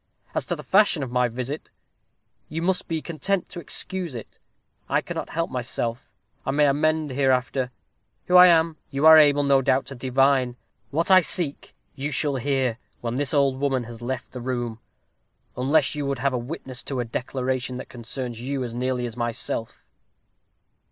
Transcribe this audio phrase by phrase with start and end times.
[0.33, 1.69] As to the fashion of my visit,
[2.49, 4.39] you must be content to excuse it.
[4.89, 6.11] I cannot help myself.
[6.43, 7.69] I may amend hereafter.
[8.25, 10.55] Who I am, you are able, I doubt not, to divine.
[10.89, 14.79] What I seek, you shall hear, when this old woman has left the room,
[15.55, 19.15] unless you would have a witness to a declaration that concerns you as nearly as
[19.15, 19.85] myself."